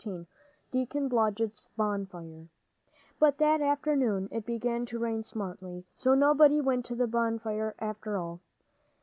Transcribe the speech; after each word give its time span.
XIV 0.01 0.25
DEACON 0.71 1.09
BLODGETT'S 1.09 1.67
BONFIRE 1.77 2.47
But 3.19 3.37
that 3.37 3.61
afternoon 3.61 4.29
it 4.31 4.47
began 4.47 4.83
to 4.87 4.97
rain 4.97 5.23
smartly, 5.23 5.85
so 5.95 6.15
nobody 6.15 6.59
went 6.59 6.85
to 6.85 6.95
the 6.95 7.05
bonfire 7.05 7.75
after 7.77 8.17
all. 8.17 8.39